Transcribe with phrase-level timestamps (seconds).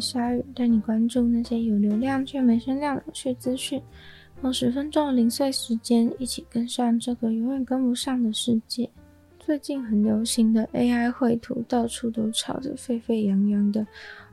[0.00, 3.82] 鲨鱼，带你关注那些有流量却没声量的有趣资讯。
[4.42, 8.88] 用十分钟的零碎时间，一起跟上这个永远跟不上的世界。
[9.38, 13.86] 最近很流行的 AI 绘图，到处都吵得沸沸扬扬的。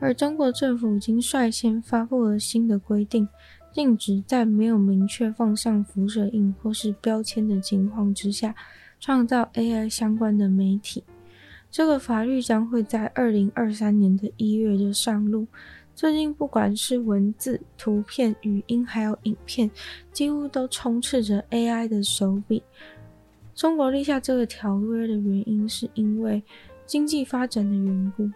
[0.00, 3.28] 而中国政府已经率先发布了新的规定，
[3.72, 8.54] 禁止在没有明确放上辐射印或是标签的情况之下，
[8.98, 11.04] 创造 AI 相关的媒体。
[11.72, 15.46] 这个法律将会在二零二三年的一月就上路。
[15.94, 19.70] 最近不管是文字、图片、语音，还有影片，
[20.12, 22.62] 几乎都充斥着 AI 的手笔。
[23.54, 26.42] 中国立下这个条约的原因，是因为
[26.84, 28.30] 经济发展的缘故。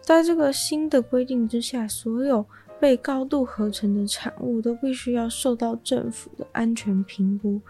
[0.00, 2.46] 在这个新的规定之下，所有
[2.80, 7.60] 被高度合成的产物都必须要受到政府的安全评估。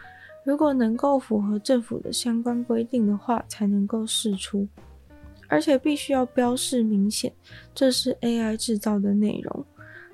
[0.44, 4.68] 如果能够符合政府的相关规定的话，才能够释出。
[5.48, 7.32] 而且必须要标示明显，
[7.74, 9.64] 这是 AI 制造的内容。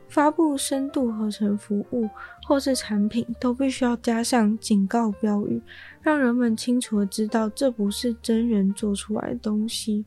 [0.09, 2.09] 发布深度合成服务
[2.47, 5.61] 或是产品，都必须要加上警告标语，
[6.01, 10.05] 让人们清楚的知道这不是真人做出来的东西。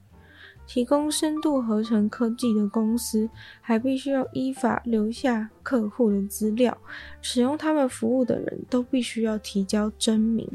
[0.66, 3.30] 提供深度合成科技的公司，
[3.62, 6.78] 还必须要依法留下客户的资料，
[7.22, 10.46] 使用他们服务的人都必须要提交真名，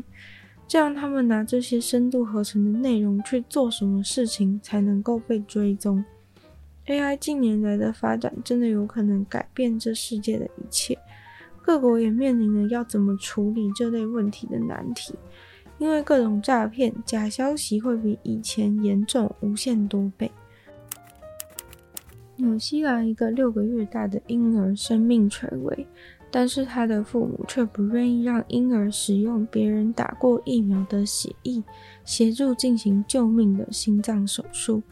[0.67, 6.03] 这样他们拿这些深度合成的内容去做什么事情，才能够被追踪。
[6.87, 10.99] AI 近年来的发展真的有可能改变这世界的一切，
[11.61, 15.15] 各国也面临了要怎么处理这类问题的难题，
[15.79, 20.31] 因为各种诈骗、假消息会比以前严重无限多倍。
[22.37, 25.87] 纽西兰一个六个月大的婴儿生命垂危，
[26.33, 31.63] 但是他的父母却不愿意让婴儿使用别人打过疫苗的血液，
[32.07, 34.83] 协助进行救命的心脏手术。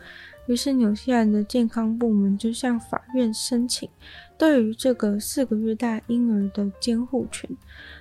[0.46, 3.88] 于是，纽西兰的健康部门就向法院申请，
[4.36, 7.48] 对于这个四个月大婴儿的监护权，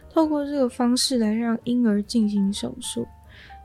[0.10, 3.08] 透过这个方式来让婴儿进行手术。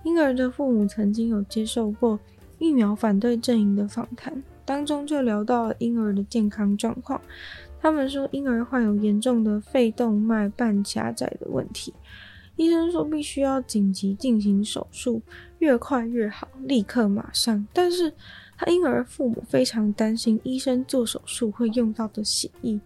[0.05, 2.21] 婴儿的父母曾经有接受过
[2.59, 7.19] 疫苗反对阵营的访谈，当中就聊到了婴儿的健康状况。
[7.85, 11.93] 他们说，婴儿患有严重的肺动脉瓣狭窄的问题，
[12.57, 15.21] 医生说必须要紧急进行手术，
[15.59, 17.69] 越快越好，立刻马上。
[17.75, 18.11] 但是，
[18.57, 22.81] 他婴儿父母非常担心医生做手术会用到的血液，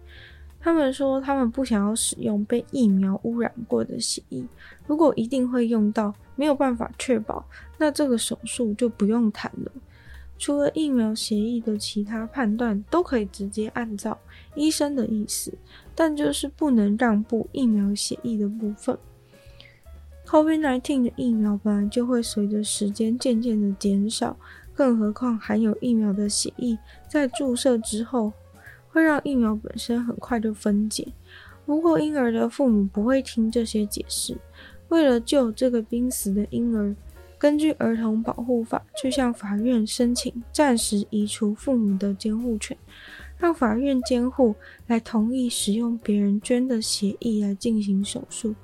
[0.59, 4.45] 他们说他们不想要使用被疫苗污染过的血液。
[4.89, 7.47] 如果一定会用到，没有办法确保，
[7.79, 9.71] 那这个手术就不用谈了。
[10.39, 14.17] 除了疫苗协议的其他判断都可以直接按照
[14.55, 15.53] 医生的意思，
[15.95, 18.97] 但就是不能让步疫苗协议的部分。
[20.27, 24.37] COVID-19 的疫苗本来就会随着时间渐渐的减少。
[24.75, 26.79] 更何况含有疫苗的血液
[27.09, 28.33] 在注射之后，
[28.91, 31.09] 会让疫苗本身很快就分解。
[31.67, 34.39] 不过婴儿的父母不会听这些解释，
[34.89, 36.95] 为了救这个濒死的婴儿，
[37.39, 42.77] 根据儿童保护法去向法院申请暂时移除父母的监护权，
[43.39, 44.57] 让法院监护
[44.89, 48.55] 来同意使用别人捐的血液来进行手术。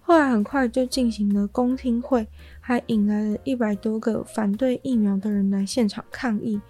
[0.00, 2.26] 后来很快就进行了公听会，
[2.60, 6.60] 还引来了一百多个反对疫苗的人来现场抗议。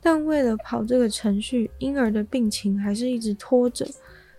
[0.00, 3.86] 但为了跑这个程序，婴儿的病情还是一直拖着。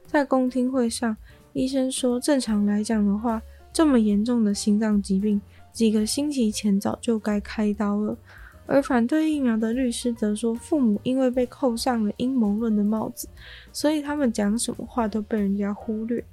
[0.06, 1.18] 在公听会上，
[1.54, 3.42] 医生说，正常来讲的话，
[3.74, 5.42] 这么严重的心脏疾病，
[5.78, 8.18] 几个星期前早就该开刀了。
[8.66, 13.30] 而反对疫苗的律师则说，父母因为被扣上了阴谋论的帽子，
[13.72, 16.26] 所以他们讲什么话都被人家忽略。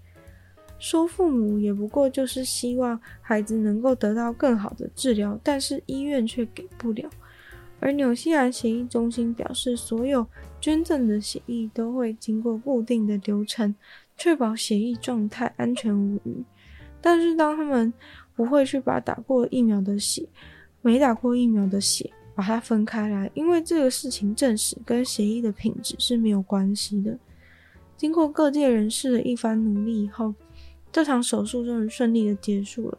[0.78, 7.10] 说父母也不过就是希望孩子能够得到更好的治疗，但是医院却给不了。
[7.80, 10.26] 而纽西兰协议中心表示，所有
[10.58, 13.74] 捐赠的协议都会经过固定的流程，
[14.16, 16.42] 确保协议状态安全无虞。
[17.04, 17.92] 但是当他们
[18.34, 20.26] 不会去把打过疫苗的血、
[20.80, 27.18] 没打过疫苗的血把它分开来，因为这个事情证实跟血液的品质是没有关系的。
[27.94, 30.34] 经过各界人士的一番努力以后，
[30.90, 32.98] 这场手术终于顺利的结束了。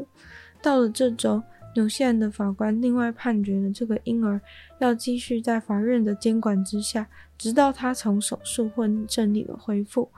[0.62, 1.42] 到了这周，
[1.74, 4.40] 纽西兰的法官另外判决了这个婴儿
[4.80, 7.07] 要继续在法院的监管之下，
[7.40, 10.12] 直到他从手术或顺利的恢复。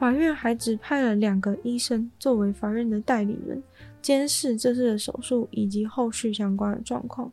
[0.00, 3.62] 法院还指派了两个医生作为法院的代理人，
[4.00, 7.30] 监视这次的手术以及后续相关的状况。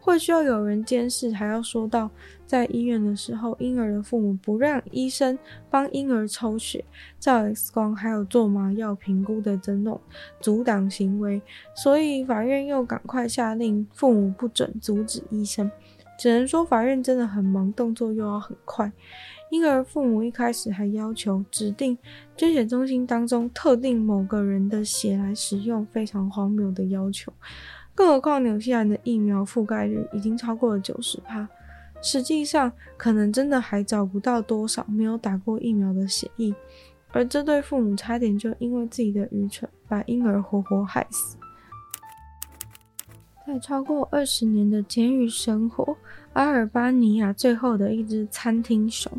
[0.00, 2.10] 会需要有人监视，还要说到
[2.46, 5.38] 在医院的时候，婴儿的父母不让医生
[5.70, 6.84] 帮婴儿抽血、
[7.20, 10.00] 照 X 光，还有做麻药评估的这种
[10.40, 11.40] 阻挡行为，
[11.76, 15.70] 所以法院又赶快下令父母不准阻止医生。
[16.20, 18.92] 只能说法院真的很忙，动作又要很快。
[19.50, 21.96] 婴儿父母一开始还要求指定
[22.36, 27.32] 捐血中心当中特定某个人的血来使用，非常荒谬的要求。
[27.94, 31.48] 更何况，纽西兰的疫苗覆盖率已经超过了九十趴，
[32.02, 36.54] 实际上可能真的还找不到多少没有打过疫苗的血液，
[37.12, 41.38] 而这对父母差点就因为自己的愚蠢，把婴儿活活害死。
[43.52, 45.96] 在超过二十年的监狱生活，
[46.34, 49.10] 阿尔巴尼亚最后的一只餐厅熊，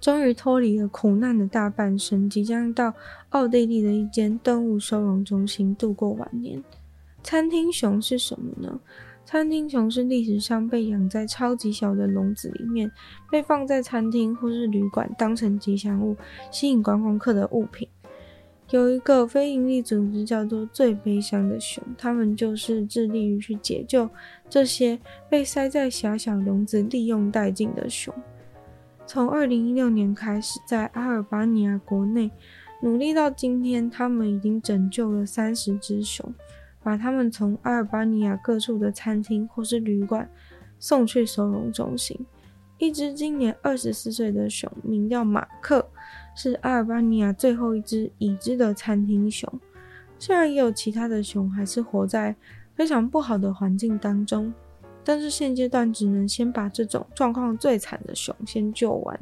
[0.00, 2.92] 终于脱离了苦难的大半生，即将到
[3.28, 6.60] 奥地利的一间动物收容中心度过晚年。
[7.22, 8.80] 餐厅熊是什么呢？
[9.24, 12.90] 餐厅熊是历史上被养在超级小的笼子里面，
[13.30, 16.16] 被放在餐厅或是旅馆当成吉祥物，
[16.50, 17.88] 吸引观光客的物品。
[18.70, 24.08] 有一个非营利组织叫做“最悲伤的熊”，他们就是致力于去解救
[24.48, 24.98] 这些
[25.28, 28.12] 被塞在狭小笼子、利用殆尽的熊。
[29.06, 32.30] 从二零一六年开始，在阿尔巴尼亚国内
[32.82, 36.34] 努力到今天，他们已经拯救了三十只熊。
[36.82, 40.30] 把他们从阿尔巴尼亚各处的餐厅或是旅馆
[40.78, 42.16] 送去收容中心。
[42.78, 45.88] 一只今年二十四岁的熊，名叫马克，
[46.36, 49.52] 是阿尔巴尼亚最后一只已知的餐厅熊。
[50.18, 52.36] 虽然也有其他的熊还是活在
[52.74, 54.52] 非常不好的环境当中，
[55.02, 59.18] 但是现阶段只能先把这种状况最惨的熊先救完。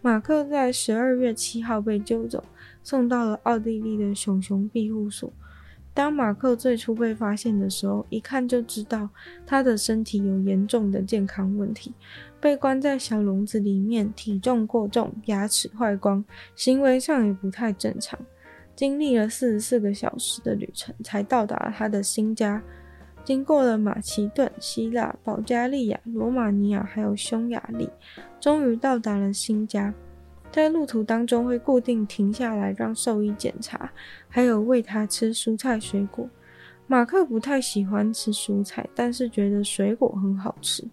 [0.00, 2.42] 马克在十二月七号被救走，
[2.82, 5.30] 送到了奥地利的熊熊庇护所。
[5.92, 9.08] 当马克最初被发现的时候，一看就知道
[9.44, 11.92] 他的身体有严重的健康问题，
[12.40, 18.18] 被关在小笼子里面，体重过重，牙齿坏光，行为上也不太正常。
[18.76, 22.62] 经历了四十四个小时的旅程，才到达他的新家。
[23.22, 27.90] 经过了马其顿、希腊、保加利亚、罗马尼亚，还有匈牙利，
[28.40, 29.92] 终于到达了新家。
[30.52, 33.92] 在路途当中会固定停下来让兽医检查，
[34.28, 36.28] 还有喂他吃蔬菜水果。
[36.86, 40.84] 马克不太喜欢吃蔬菜，但是觉得水果很好吃。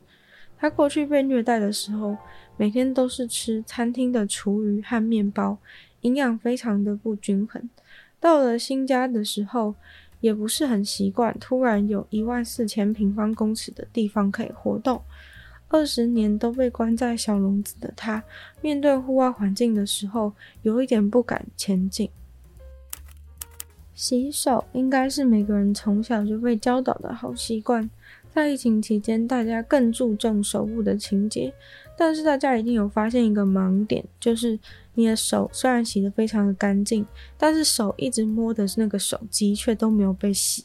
[0.59, 2.15] 他过去被虐待的时候，
[2.55, 5.57] 每天都是吃餐厅的厨余和面包，
[6.01, 7.67] 营养非常的不均衡。
[8.19, 9.73] 到了新家的时候，
[10.19, 15.01] 也不是很习惯，突然有一万四千平方公尺的地方可以活动。
[15.69, 18.23] 二十年都被关在小笼子的他，
[18.61, 22.09] 面对户外环境的时候，有一点不敢前进。
[23.93, 27.89] 洗手应该是每个人从小就被教导的好习惯。
[28.33, 31.51] 在疫情期间，大家更注重手部的清洁，
[31.97, 34.59] 但是大家一定有发现一个盲点，就是
[34.93, 37.03] 你的手虽然洗得非常的干净，
[37.35, 40.63] 但是手一直摸的是那个手机，却都没有被洗。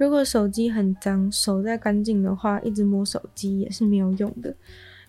[0.00, 4.56] 如果手机很脏，手再干净的话，一直摸手机也是没有用的。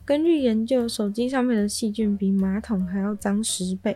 [0.03, 3.95] 根据研究，手机上面的细菌比马桶还要脏十倍，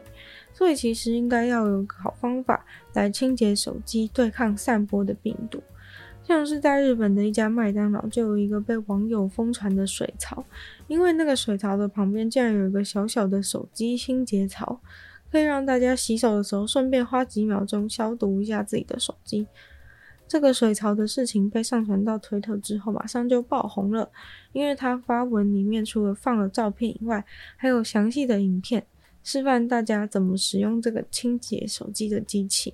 [0.53, 5.61] 所以其实应该要有个好方法来清洁手机，对抗散播的病毒。
[6.23, 10.45] 像是在日本的一家麦当劳，就有一个被网友疯传的水槽，
[10.87, 14.79] 因为那个水槽的旁边竟然有一个小小的手机清洁槽，
[15.29, 19.45] 可以让大家洗手的时候顺便花几秒钟消毒一下自己的手机。
[20.27, 24.09] 这个水槽的事情被上传到推特之后，马上就爆红了。
[24.53, 27.23] 因为他发文里面除了放了照片以外，
[27.55, 28.85] 还有详细的影片，
[29.23, 32.73] 示范大家怎么使用这个清洁手机的机器。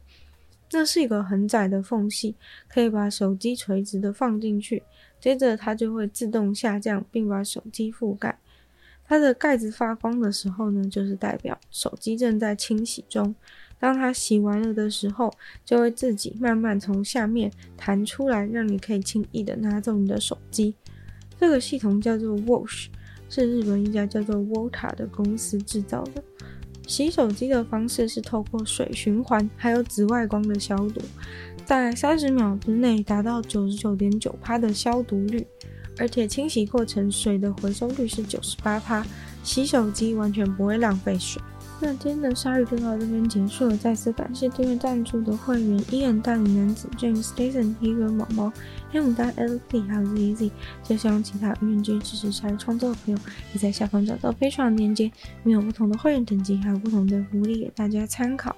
[0.70, 2.36] 这是一个很窄的缝隙，
[2.70, 4.81] 可以把手机垂直的放进去，
[5.20, 8.39] 接着它就会自动下降，并把手机覆盖。
[9.05, 13.36] 它的盖子发光的时候呢，就是代表手机正在清洗中。
[13.81, 15.33] 当它洗完了的时候，
[15.65, 20.75] 就会自己慢慢从下面弹出来，让你可以轻易的拿走你的手机。
[21.39, 22.85] 这个系统叫做 Wash，
[23.27, 26.23] 是日本一家叫做 Wota 的公司制造的。
[26.85, 31.01] 洗手机的方式是透过水循环，还有紫外光的消毒，
[31.65, 35.47] 在三十秒之内达到九十九点九趴的消毒率，
[35.97, 39.03] 而且清洗过程水的回收率是九十八趴，
[39.41, 41.41] 洗手机完全不会浪费水。
[41.83, 48.53] 那今天的鲨鱼就到这边结束了，再次感谢订阅赞助的会员伊恩、大理男子、James、Jason、Hero、毛毛、
[48.91, 50.51] 黑牡丹、LP 还有 ZZ，
[50.83, 53.19] 就像其他愿意支持鲨鱼创作的朋友，
[53.53, 55.11] 也在下方找到非常链接，
[55.45, 58.55] 拥有不同的会员等级，还有不同的福利给大家参考。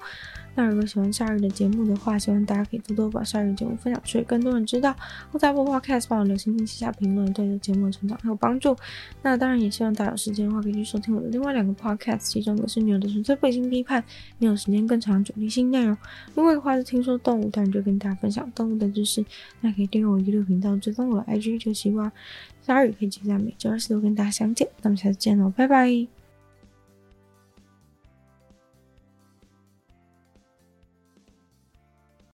[0.55, 4.95] 那如果喜欢夏日的节目的话，希望大家可以多多把夏日节目分享出去，更多人知道。
[5.31, 8.75] 或在播 Podcast 帮我留星星、写下评论，对这节目的成长很有帮助。
[9.21, 14.03] 那当然也希望大家有时间的话，可以去收听我的另外两个 Podcast，其中一个是女友的纯粹背景批判，
[14.37, 15.97] 没有时间更长主题性内容。
[16.35, 19.25] 另外的话是听说动物，当然就跟大家分享动物的知识。
[19.61, 22.11] 那可以订阅我娱乐频道，追踪我的 IG，就希望
[22.61, 24.67] 夏日可以期待每周二四都跟大家相见。
[24.81, 26.22] 那么下次见喽，拜拜。